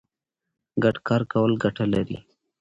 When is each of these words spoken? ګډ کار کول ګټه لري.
ګډ 0.83 0.95
کار 1.07 1.21
کول 1.31 1.51
ګټه 1.63 1.85
لري. 1.93 2.17